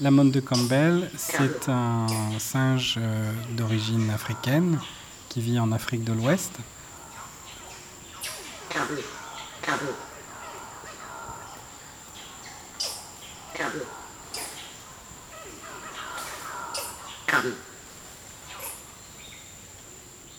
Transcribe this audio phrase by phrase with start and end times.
[0.00, 2.08] La monde de Campbell, c'est un
[2.40, 4.80] singe euh, d'origine africaine
[5.28, 6.50] qui vit en Afrique de l'Ouest.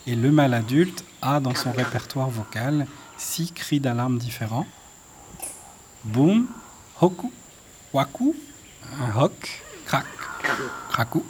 [0.05, 4.67] Et le mâle adulte a dans son répertoire vocal six cris d'alarme différents.
[6.03, 6.45] Boum,
[6.99, 7.31] hoku,
[7.93, 8.35] waku,
[8.99, 10.05] un hoc, crac,
[10.89, 11.25] cracou.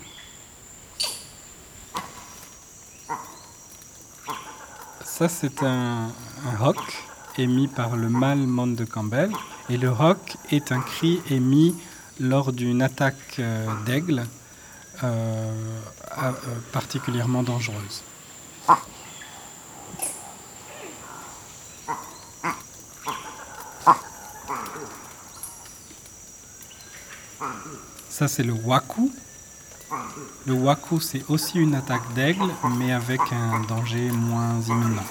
[5.03, 6.09] Ça, c'est un,
[6.45, 6.73] un
[7.37, 9.31] émis par le mâle monde de Campbell.
[9.69, 11.75] Et le hoc est un cri émis
[12.19, 14.25] lors d'une attaque euh, d'aigle
[15.03, 15.51] euh,
[16.17, 16.31] euh,
[16.71, 18.03] particulièrement dangereuse.
[28.09, 29.11] Ça, c'est le waku.
[30.45, 35.03] Le waku, c'est aussi une attaque d'aigle, mais avec un danger moins imminent.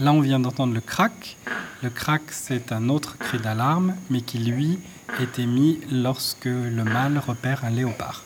[0.00, 1.36] Là, on vient d'entendre le crack.
[1.82, 4.78] Le crack, c'est un autre cri d'alarme, mais qui, lui,
[5.20, 8.24] est émis lorsque le mâle repère un léopard.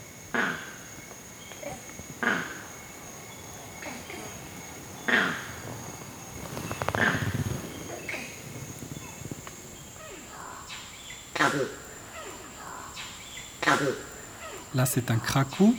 [14.74, 15.76] Là, c'est un cracou.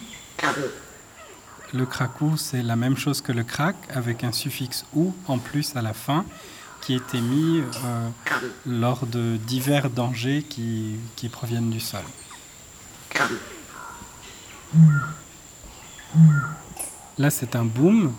[1.74, 5.76] Le cracou, c'est la même chose que le crack, avec un suffixe ou en plus
[5.76, 6.26] à la fin,
[6.82, 8.10] qui est émis euh,
[8.66, 12.04] lors de divers dangers qui, qui proviennent du sol.
[17.18, 18.14] Là, c'est un boom.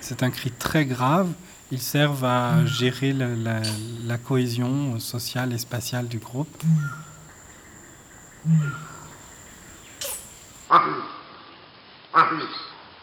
[0.00, 1.32] C'est un cri très grave.
[1.72, 3.62] Ils servent à gérer la, la-
[4.04, 6.62] la cohésion sociale et spatiale du groupe.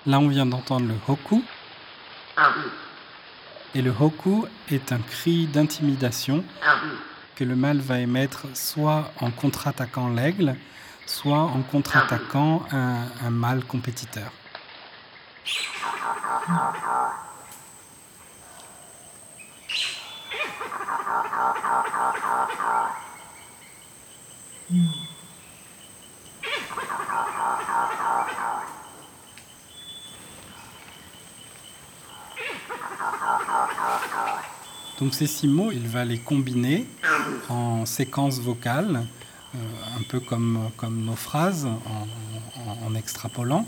[0.06, 1.44] Là, on vient d'entendre le hoku.
[3.76, 6.44] Et le hoku est un cri d'intimidation
[7.36, 10.56] que le mâle va émettre soit en contre-attaquant l'aigle,
[11.06, 14.32] soit en contre-attaquant un, un mâle compétiteur.
[35.00, 36.88] Donc ces six mots, il va les combiner
[37.50, 39.04] en séquences vocales,
[39.56, 39.58] euh,
[40.00, 40.70] un peu comme,
[41.06, 41.72] nos phrases, en,
[42.70, 43.66] en- en extrapolant.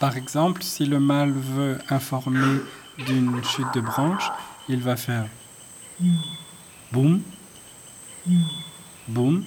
[0.00, 2.58] Par exemple, si le mâle veut informer
[2.98, 4.30] d'une chute de branche,
[4.68, 5.26] il va faire
[6.92, 7.22] boum,
[9.08, 9.44] boum,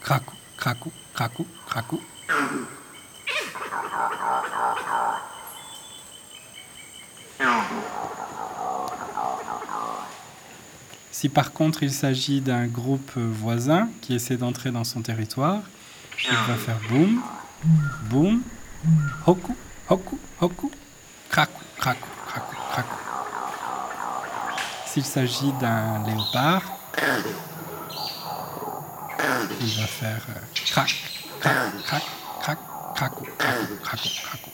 [0.00, 2.00] cracou, cracou, cracou, cracou.
[11.10, 15.60] Si par contre il s'agit d'un groupe voisin qui essaie d'entrer dans son territoire,
[16.24, 17.20] il va faire boum,
[18.08, 18.42] boum,
[19.26, 19.54] hoku,
[19.88, 20.70] hoku, hoku,
[21.28, 22.96] crakou, crakou, crakou, crakou.
[24.86, 26.62] S'il s'agit d'un léopard,
[29.60, 30.40] il va faire euh,
[30.72, 30.90] crac,
[31.40, 32.02] crac, crac,
[32.40, 32.58] crac,
[32.94, 34.50] cracou, cracou, cracou, cracou.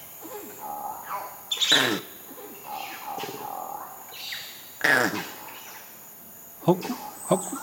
[6.66, 6.94] Hoku,
[7.30, 7.56] hoku.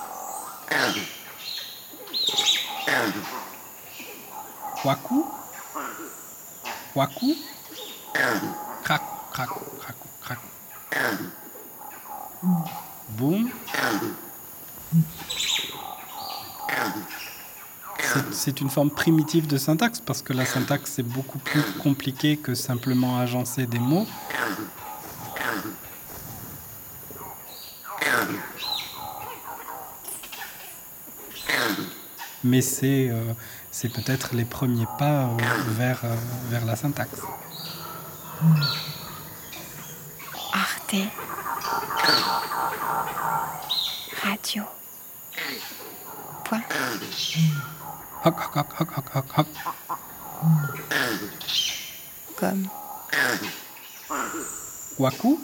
[4.85, 5.42] Waku.
[6.95, 7.35] Waku.
[8.83, 9.01] Crac,
[9.31, 9.49] crac,
[9.79, 10.37] crac, crac.
[13.09, 13.49] Boum.
[18.31, 22.53] C'est- une forme primitive de syntaxe parce que la syntaxe c'est beaucoup plus compliqué que
[22.53, 24.05] simplement agencer des mots.
[32.43, 33.33] mais euh,
[33.71, 35.37] c'est peut-être les premiers pas euh,
[35.69, 36.15] vers, euh,
[36.49, 37.21] vers la syntaxe.
[40.53, 40.95] Arte
[44.21, 44.63] Radio.
[46.45, 46.61] Point.
[48.25, 49.47] Hoc, hoc, hoc, hoc, hoc, hoc.
[52.37, 52.67] Comme.
[54.99, 55.39] Waku.